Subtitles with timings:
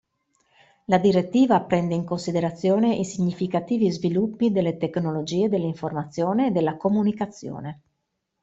[0.85, 7.81] La direttiva prende in considerazione i significativi sviluppi delle tecnologie dell'informazione e della comunicazione.